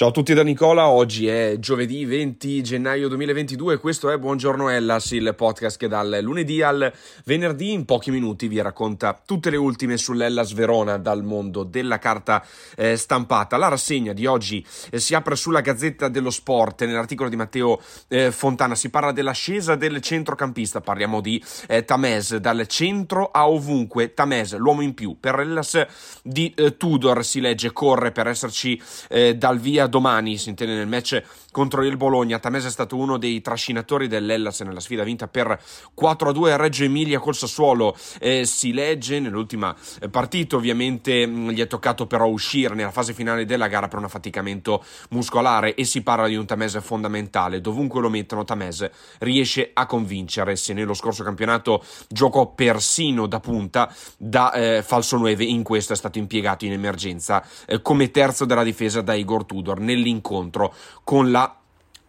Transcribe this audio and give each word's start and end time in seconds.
Ciao 0.00 0.08
a 0.08 0.12
tutti 0.12 0.32
da 0.32 0.42
Nicola, 0.42 0.88
oggi 0.88 1.26
è 1.26 1.56
giovedì 1.58 2.06
20 2.06 2.62
gennaio 2.62 3.06
2022 3.08 3.74
e 3.74 3.76
questo 3.76 4.08
è 4.08 4.16
Buongiorno 4.16 4.70
Ellas, 4.70 5.10
il 5.10 5.34
podcast 5.36 5.76
che 5.76 5.88
dal 5.88 6.20
lunedì 6.22 6.62
al 6.62 6.90
venerdì 7.26 7.72
in 7.72 7.84
pochi 7.84 8.10
minuti 8.10 8.48
vi 8.48 8.62
racconta 8.62 9.20
tutte 9.22 9.50
le 9.50 9.58
ultime 9.58 9.98
sull'Ellas 9.98 10.54
Verona 10.54 10.96
dal 10.96 11.22
mondo 11.22 11.64
della 11.64 11.98
carta 11.98 12.42
eh, 12.76 12.96
stampata. 12.96 13.58
La 13.58 13.68
rassegna 13.68 14.14
di 14.14 14.24
oggi 14.24 14.64
eh, 14.90 14.98
si 14.98 15.14
apre 15.14 15.36
sulla 15.36 15.60
Gazzetta 15.60 16.08
dello 16.08 16.30
Sport, 16.30 16.86
nell'articolo 16.86 17.28
di 17.28 17.36
Matteo 17.36 17.78
eh, 18.08 18.32
Fontana 18.32 18.74
si 18.74 18.88
parla 18.88 19.12
dell'ascesa 19.12 19.74
del 19.74 20.00
centrocampista, 20.00 20.80
parliamo 20.80 21.20
di 21.20 21.44
eh, 21.68 21.84
Tames, 21.84 22.36
dal 22.36 22.66
centro 22.68 23.28
a 23.30 23.50
ovunque, 23.50 24.14
Tames, 24.14 24.56
l'uomo 24.56 24.80
in 24.80 24.94
più. 24.94 25.18
Per 25.20 25.36
l'Ellas 25.36 25.84
di 26.22 26.54
eh, 26.56 26.78
Tudor 26.78 27.22
si 27.22 27.42
legge 27.42 27.70
corre 27.72 28.12
per 28.12 28.28
esserci 28.28 28.80
eh, 29.10 29.36
dal 29.36 29.58
via 29.58 29.88
domani 29.90 30.38
si 30.38 30.48
intende 30.48 30.74
nel 30.74 30.86
match 30.86 31.22
contro 31.52 31.84
il 31.84 31.98
Bologna. 31.98 32.38
Tamese 32.38 32.68
è 32.68 32.70
stato 32.70 32.96
uno 32.96 33.18
dei 33.18 33.42
trascinatori 33.42 34.08
dell'Ellas 34.08 34.60
nella 34.60 34.80
sfida 34.80 35.02
vinta 35.02 35.28
per 35.28 35.60
4-2 36.00 36.52
a 36.52 36.56
Reggio 36.56 36.84
Emilia 36.84 37.18
col 37.18 37.34
Sassuolo. 37.34 37.94
Eh, 38.18 38.46
si 38.46 38.72
legge 38.72 39.20
nell'ultima 39.20 39.76
partita, 40.10 40.56
ovviamente 40.56 41.26
mm, 41.26 41.50
gli 41.50 41.60
è 41.60 41.66
toccato 41.66 42.06
però 42.06 42.26
uscire 42.26 42.74
nella 42.74 42.90
fase 42.90 43.12
finale 43.12 43.44
della 43.44 43.68
gara 43.68 43.88
per 43.88 43.98
un 43.98 44.04
affaticamento 44.04 44.82
muscolare 45.10 45.74
e 45.74 45.84
si 45.84 46.02
parla 46.02 46.28
di 46.28 46.36
un 46.36 46.46
Tamese 46.46 46.80
fondamentale. 46.80 47.60
Dovunque 47.60 48.00
lo 48.00 48.08
mettono, 48.08 48.44
Tamese 48.44 48.92
riesce 49.18 49.70
a 49.74 49.84
convincere. 49.84 50.56
Se 50.56 50.72
nello 50.72 50.94
scorso 50.94 51.22
campionato 51.22 51.84
giocò 52.08 52.54
persino 52.54 53.26
da 53.26 53.40
punta, 53.40 53.92
da 54.16 54.52
eh, 54.52 54.82
falso 54.82 55.16
9, 55.16 55.44
in 55.44 55.62
questo 55.62 55.92
è 55.92 55.96
stato 55.96 56.18
impiegato 56.18 56.64
in 56.64 56.72
emergenza 56.72 57.44
eh, 57.66 57.82
come 57.82 58.10
terzo 58.10 58.44
della 58.44 58.62
difesa 58.62 59.00
da 59.00 59.14
Igor 59.14 59.44
Tudor 59.44 59.79
nell'incontro 59.80 60.72
con 61.04 61.30
la 61.30 61.59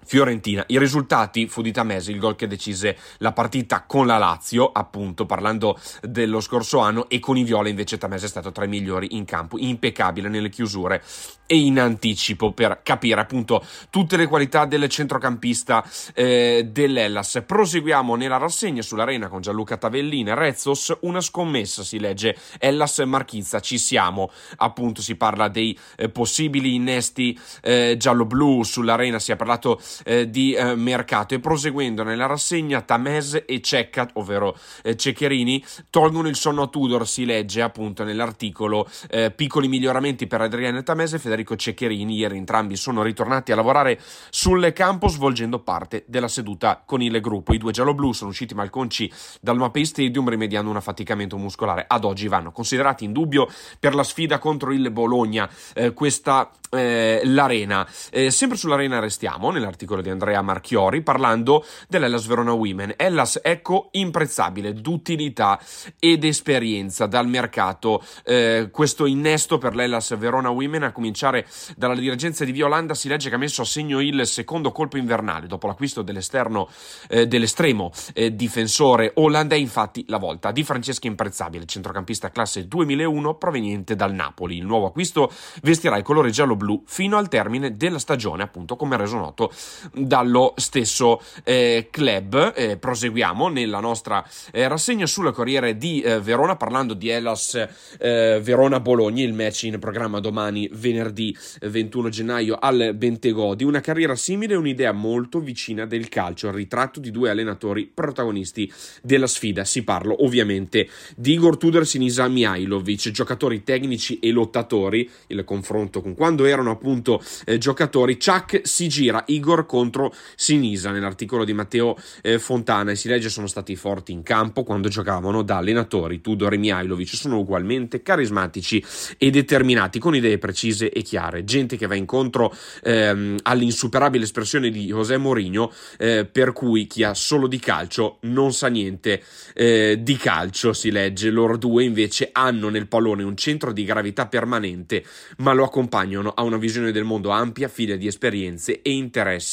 Fiorentina. 0.03 0.63
I 0.67 0.79
risultati 0.79 1.47
fu 1.47 1.61
di 1.61 1.71
Tamese 1.71 2.11
il 2.11 2.19
gol 2.19 2.35
che 2.35 2.47
decise 2.47 2.97
la 3.17 3.31
partita 3.31 3.83
con 3.85 4.07
la 4.07 4.17
Lazio, 4.17 4.71
appunto 4.71 5.25
parlando 5.25 5.79
dello 6.01 6.39
scorso 6.39 6.79
anno, 6.79 7.09
e 7.09 7.19
con 7.19 7.37
i 7.37 7.43
Viola 7.43 7.69
invece 7.69 7.97
Tamese 7.97 8.25
è 8.25 8.29
stato 8.29 8.51
tra 8.51 8.65
i 8.65 8.67
migliori 8.67 9.15
in 9.15 9.25
campo, 9.25 9.57
impeccabile 9.57 10.29
nelle 10.29 10.49
chiusure 10.49 11.01
e 11.45 11.57
in 11.57 11.79
anticipo 11.79 12.53
per 12.53 12.79
capire 12.81 13.19
appunto 13.19 13.63
tutte 13.89 14.15
le 14.15 14.27
qualità 14.27 14.65
del 14.65 14.87
centrocampista 14.87 15.83
eh, 16.13 16.69
dell'Ellas. 16.71 17.43
Proseguiamo 17.45 18.15
nella 18.15 18.37
rassegna 18.37 18.81
sull'arena 18.81 19.27
con 19.27 19.41
Gianluca 19.41 19.75
Tavellini, 19.77 20.33
Rezzos, 20.33 20.97
una 21.01 21.19
scommessa 21.19 21.83
si 21.83 21.99
legge 21.99 22.37
Ellas 22.57 22.99
Marchizza, 22.99 23.59
ci 23.59 23.77
siamo, 23.77 24.31
appunto 24.57 25.01
si 25.01 25.15
parla 25.15 25.49
dei 25.49 25.77
eh, 25.97 26.09
possibili 26.09 26.75
innesti 26.75 27.37
eh, 27.61 27.95
giallo-blu 27.97 28.63
sull'arena, 28.63 29.19
si 29.19 29.31
è 29.31 29.35
parlato 29.35 29.81
eh, 30.03 30.29
di 30.29 30.53
eh, 30.53 30.75
mercato 30.75 31.33
e 31.33 31.39
proseguendo 31.39 32.03
nella 32.03 32.25
rassegna 32.25 32.81
Tamez 32.81 33.43
e 33.45 33.61
Cecca, 33.61 34.09
ovvero 34.13 34.57
eh, 34.83 34.95
Ceccherini, 34.95 35.63
tolgono 35.89 36.27
il 36.27 36.35
sonno 36.35 36.63
a 36.63 36.67
Tudor, 36.67 37.07
si 37.07 37.25
legge 37.25 37.61
appunto 37.61 38.03
nell'articolo 38.03 38.87
eh, 39.09 39.31
piccoli 39.31 39.67
miglioramenti 39.67 40.27
per 40.27 40.41
Adriano 40.41 40.81
Tamez 40.83 41.13
e 41.13 41.19
Federico 41.19 41.55
Ceccherini, 41.55 42.15
ieri 42.15 42.37
entrambi 42.37 42.75
sono 42.75 43.03
ritornati 43.03 43.51
a 43.51 43.55
lavorare 43.55 43.99
sul 44.29 44.71
campo 44.73 45.07
svolgendo 45.07 45.59
parte 45.59 46.05
della 46.07 46.27
seduta 46.27 46.81
con 46.85 47.01
il 47.01 47.19
gruppo. 47.19 47.53
I 47.53 47.57
due 47.57 47.71
gialloblu 47.71 48.13
sono 48.13 48.29
usciti 48.29 48.53
malconci 48.53 49.11
dal 49.39 49.57
Mapei 49.57 49.85
Stadium 49.85 50.27
rimediando 50.29 50.69
un 50.69 50.77
affaticamento 50.77 51.37
muscolare. 51.37 51.85
Ad 51.87 52.03
oggi 52.03 52.27
vanno 52.27 52.51
considerati 52.51 53.03
in 53.03 53.11
dubbio 53.11 53.47
per 53.79 53.95
la 53.95 54.03
sfida 54.03 54.39
contro 54.39 54.71
il 54.71 54.89
Bologna. 54.91 55.49
Eh, 55.73 55.93
questa 55.93 56.49
eh, 56.69 57.21
l'arena. 57.25 57.87
Sempre 57.87 58.57
sull'arena 58.57 58.99
restiamo 58.99 59.51
nell'articolo 59.51 59.80
di 60.01 60.09
Andrea 60.09 60.41
Marchiori 60.41 61.01
parlando 61.01 61.65
dell'Ellas 61.87 62.25
Verona 62.25 62.53
Women. 62.53 62.93
Ellas, 62.97 63.39
ecco, 63.41 63.89
imprezzabile 63.91 64.73
d'utilità 64.73 65.59
ed 65.99 66.23
esperienza 66.23 67.05
dal 67.07 67.27
mercato. 67.27 68.03
Eh, 68.23 68.69
questo 68.71 69.05
innesto 69.05 69.57
per 69.57 69.75
l'Ellas 69.75 70.15
Verona 70.17 70.49
Women, 70.49 70.83
a 70.83 70.91
cominciare 70.91 71.47
dalla 71.75 71.95
dirigenza 71.95 72.45
di 72.45 72.51
Violanda, 72.51 72.93
si 72.93 73.07
legge 73.07 73.29
che 73.29 73.35
ha 73.35 73.39
messo 73.39 73.63
a 73.63 73.65
segno 73.65 73.99
il 73.99 74.25
secondo 74.27 74.71
colpo 74.71 74.97
invernale 74.97 75.47
dopo 75.47 75.67
l'acquisto 75.67 76.01
dell'esterno, 76.01 76.69
eh, 77.09 77.27
dell'estremo 77.27 77.91
eh, 78.13 78.35
difensore 78.35 79.11
Hollanda. 79.15 79.55
Infatti, 79.55 80.05
la 80.07 80.17
volta 80.17 80.51
di 80.51 80.63
Francesca 80.63 81.07
Imprezzabile, 81.07 81.65
centrocampista 81.65 82.29
classe 82.29 82.67
2001 82.67 83.35
proveniente 83.35 83.95
dal 83.95 84.13
Napoli. 84.13 84.57
Il 84.57 84.65
nuovo 84.65 84.87
acquisto 84.87 85.31
vestirà 85.61 85.97
il 85.97 86.03
colore 86.03 86.29
giallo 86.29 86.55
blu 86.55 86.83
fino 86.85 87.17
al 87.17 87.27
termine 87.27 87.75
della 87.75 87.99
stagione, 87.99 88.43
appunto 88.43 88.75
come 88.75 88.97
reso 88.97 89.17
noto 89.17 89.51
dallo 89.93 90.53
stesso 90.57 91.21
eh, 91.43 91.87
club. 91.89 92.53
Eh, 92.55 92.77
proseguiamo 92.77 93.47
nella 93.49 93.79
nostra 93.79 94.25
eh, 94.51 94.67
rassegna 94.67 95.05
sulla 95.05 95.31
Corriere 95.31 95.77
di 95.77 96.01
eh, 96.01 96.19
Verona 96.19 96.55
parlando 96.55 96.93
di 96.93 97.09
Elas 97.09 97.55
eh, 97.99 98.39
Verona-Bologna, 98.41 99.23
il 99.23 99.33
match 99.33 99.63
in 99.63 99.79
programma 99.79 100.19
domani 100.19 100.69
venerdì 100.73 101.35
21 101.61 102.09
gennaio 102.09 102.57
al 102.59 102.93
Bentegodi. 102.95 103.63
Una 103.63 103.81
carriera 103.81 104.15
simile 104.15 104.53
e 104.53 104.57
un'idea 104.57 104.91
molto 104.91 105.39
vicina 105.39 105.85
del 105.85 106.09
calcio, 106.09 106.47
il 106.47 106.53
ritratto 106.53 106.99
di 106.99 107.11
due 107.11 107.29
allenatori 107.29 107.89
protagonisti 107.93 108.71
della 109.01 109.27
sfida. 109.27 109.63
Si 109.63 109.83
parla 109.83 110.13
ovviamente 110.19 110.89
di 111.15 111.33
Igor 111.33 111.57
Tudor 111.57 111.85
Sinisa 111.85 112.27
Mihailovic, 112.27 113.11
giocatori 113.11 113.63
tecnici 113.63 114.19
e 114.19 114.31
lottatori, 114.31 115.09
il 115.27 115.43
confronto 115.43 116.01
con 116.01 116.13
quando 116.13 116.45
erano 116.45 116.71
appunto 116.71 117.21
giocatori. 117.57 118.17
Chuck 118.17 118.61
si 118.63 118.87
gira 118.87 119.23
Igor 119.27 119.60
contro 119.65 120.13
Sinisa 120.35 120.91
nell'articolo 120.91 121.45
di 121.45 121.53
Matteo 121.53 121.95
eh, 122.21 122.39
Fontana 122.39 122.91
e 122.91 122.95
si 122.95 123.07
legge 123.07 123.29
sono 123.29 123.47
stati 123.47 123.75
forti 123.75 124.11
in 124.11 124.23
campo 124.23 124.63
quando 124.63 124.87
giocavano 124.87 125.41
da 125.41 125.57
allenatori. 125.57 126.21
Tudor 126.21 126.53
e 126.53 126.57
Mihailovic 126.57 127.15
sono 127.15 127.39
ugualmente 127.39 128.01
carismatici 128.01 128.83
e 129.17 129.29
determinati 129.29 129.99
con 129.99 130.15
idee 130.15 130.37
precise 130.37 130.91
e 130.91 131.01
chiare. 131.01 131.43
Gente 131.43 131.77
che 131.77 131.87
va 131.87 131.95
incontro 131.95 132.53
ehm, 132.83 133.37
all'insuperabile 133.43 134.23
espressione 134.23 134.69
di 134.69 134.85
José 134.85 135.17
Mourinho 135.17 135.71
eh, 135.97 136.25
per 136.25 136.53
cui 136.53 136.87
chi 136.87 137.03
ha 137.03 137.13
solo 137.13 137.47
di 137.47 137.59
calcio 137.59 138.17
non 138.21 138.53
sa 138.53 138.67
niente 138.67 139.21
eh, 139.53 139.99
di 140.01 140.15
calcio, 140.17 140.73
si 140.73 140.91
legge. 140.91 141.29
Loro 141.29 141.57
due 141.57 141.83
invece 141.83 142.29
hanno 142.31 142.69
nel 142.69 142.87
pallone 142.87 143.23
un 143.23 143.35
centro 143.35 143.71
di 143.71 143.83
gravità 143.83 144.27
permanente 144.27 145.03
ma 145.37 145.53
lo 145.53 145.63
accompagnano 145.63 146.31
a 146.35 146.43
una 146.43 146.57
visione 146.57 146.91
del 146.91 147.03
mondo 147.03 147.29
ampia, 147.29 147.67
figlia 147.67 147.95
di 147.95 148.07
esperienze 148.07 148.81
e 148.81 148.91
interessi 148.91 149.50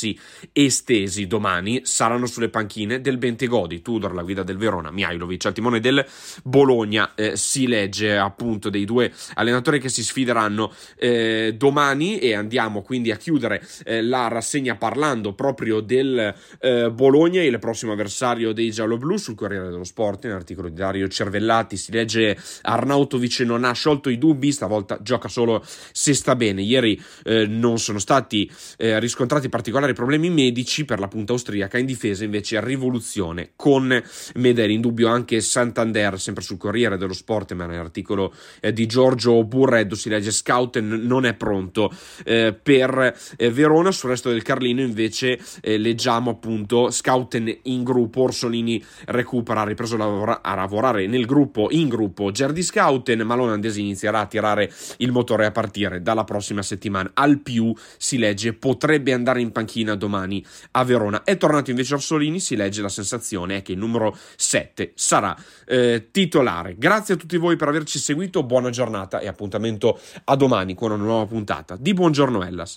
estesi. 0.52 1.26
Domani 1.26 1.80
saranno 1.84 2.26
sulle 2.26 2.48
panchine 2.48 3.00
del 3.00 3.18
Bentegodi, 3.18 3.82
Tudor, 3.82 4.14
la 4.14 4.22
guida 4.22 4.42
del 4.42 4.56
Verona, 4.56 4.90
Mihailovic 4.90 5.46
al 5.46 5.52
timone 5.52 5.80
del 5.80 6.04
Bologna. 6.44 7.14
Eh, 7.14 7.36
si 7.36 7.66
legge 7.66 8.16
appunto 8.16 8.70
dei 8.70 8.84
due 8.84 9.12
allenatori 9.34 9.80
che 9.80 9.88
si 9.88 10.02
sfideranno 10.02 10.72
eh, 10.96 11.54
domani 11.56 12.18
e 12.18 12.34
andiamo 12.34 12.82
quindi 12.82 13.10
a 13.10 13.16
chiudere 13.16 13.66
eh, 13.84 14.02
la 14.02 14.28
rassegna 14.28 14.76
parlando 14.76 15.34
proprio 15.34 15.80
del 15.80 16.34
eh, 16.60 16.90
Bologna, 16.90 17.42
il 17.42 17.58
prossimo 17.58 17.92
avversario 17.92 18.52
dei 18.52 18.70
gialloblu 18.70 19.16
sul 19.16 19.34
Corriere 19.34 19.68
dello 19.68 19.84
Sport, 19.84 20.26
nell'articolo 20.26 20.68
di 20.68 20.74
Dario 20.74 21.08
Cervellati 21.08 21.76
si 21.76 21.92
legge 21.92 22.36
Arnautovic 22.62 23.40
non 23.40 23.64
ha 23.64 23.72
sciolto 23.72 24.10
i 24.10 24.18
dubbi, 24.18 24.52
stavolta 24.52 24.98
gioca 25.00 25.28
solo 25.28 25.64
se 25.92 26.14
sta 26.14 26.36
bene. 26.36 26.62
Ieri 26.62 27.00
eh, 27.24 27.46
non 27.46 27.78
sono 27.78 27.98
stati 27.98 28.50
eh, 28.76 28.98
riscontrati 28.98 29.48
particolari 29.48 29.87
avere 29.88 29.92
problemi 29.92 30.30
medici 30.30 30.84
per 30.84 30.98
la 30.98 31.08
punta 31.08 31.32
austriaca, 31.32 31.78
in 31.78 31.86
difesa 31.86 32.24
invece 32.24 32.62
rivoluzione 32.62 33.52
con 33.56 34.02
Medellin. 34.34 34.76
In 34.78 34.80
dubbio 34.80 35.08
anche 35.08 35.40
Santander, 35.40 36.20
sempre 36.20 36.42
sul 36.42 36.58
Corriere 36.58 36.98
dello 36.98 37.12
Sport, 37.12 37.52
ma 37.54 37.66
nell'articolo 37.66 38.34
eh, 38.60 38.72
di 38.72 38.86
Giorgio 38.86 39.42
Burreddo 39.44 39.94
si 39.94 40.08
legge 40.08 40.30
Scouten 40.30 40.86
non 41.04 41.24
è 41.24 41.34
pronto 41.34 41.90
eh, 42.24 42.54
per 42.60 43.16
eh, 43.36 43.50
Verona, 43.50 43.90
sul 43.90 44.10
resto 44.10 44.30
del 44.30 44.42
Carlino 44.42 44.82
invece 44.82 45.38
eh, 45.62 45.78
leggiamo 45.78 46.30
appunto 46.30 46.90
Scouten 46.90 47.58
in 47.62 47.82
gruppo, 47.82 48.22
Orsolini 48.22 48.82
recupera, 49.06 49.62
ha 49.62 49.64
ripreso 49.64 49.94
a, 49.94 49.98
lavora- 49.98 50.42
a 50.42 50.54
lavorare 50.54 51.06
nel 51.06 51.24
gruppo, 51.24 51.68
in 51.70 51.88
gruppo 51.88 52.30
Gerdi 52.30 52.62
Scouten, 52.62 53.20
ma 53.20 53.34
l'olandese 53.34 53.80
inizierà 53.80 54.20
a 54.20 54.26
tirare 54.26 54.70
il 54.98 55.12
motore 55.12 55.46
a 55.46 55.50
partire 55.50 56.02
dalla 56.02 56.24
prossima 56.24 56.62
settimana. 56.62 57.10
Al 57.14 57.40
più 57.40 57.74
si 57.96 58.18
legge 58.18 58.52
potrebbe 58.52 59.12
andare 59.12 59.40
in 59.40 59.50
panchina 59.50 59.67
domani 59.96 60.44
a 60.72 60.84
Verona. 60.84 61.24
È 61.24 61.36
tornato 61.36 61.70
invece 61.70 61.94
Orsolini, 61.94 62.40
si 62.40 62.56
legge 62.56 62.82
la 62.82 62.88
sensazione 62.88 63.58
è 63.58 63.62
che 63.62 63.72
il 63.72 63.78
numero 63.78 64.16
7 64.36 64.92
sarà 64.94 65.36
eh, 65.66 66.08
titolare. 66.10 66.76
Grazie 66.76 67.14
a 67.14 67.16
tutti 67.16 67.36
voi 67.36 67.56
per 67.56 67.68
averci 67.68 67.98
seguito, 67.98 68.42
buona 68.42 68.70
giornata 68.70 69.20
e 69.20 69.28
appuntamento 69.28 70.00
a 70.24 70.36
domani 70.36 70.74
con 70.74 70.90
una 70.90 71.02
nuova 71.02 71.26
puntata 71.26 71.76
di 71.78 71.94
Buongiorno 71.94 72.42
Ellas. 72.44 72.76